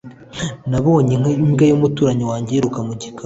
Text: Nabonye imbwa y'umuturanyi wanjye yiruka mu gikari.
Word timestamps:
Nabonye 0.69 1.13
imbwa 1.45 1.63
y'umuturanyi 1.69 2.23
wanjye 2.31 2.49
yiruka 2.53 2.79
mu 2.87 2.93
gikari. 3.01 3.19